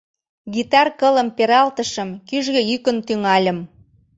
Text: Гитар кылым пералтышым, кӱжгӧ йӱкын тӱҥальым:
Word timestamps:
Гитар 0.53 0.87
кылым 0.99 1.27
пералтышым, 1.37 2.09
кӱжгӧ 2.27 2.61
йӱкын 2.69 2.97
тӱҥальым: 3.07 3.59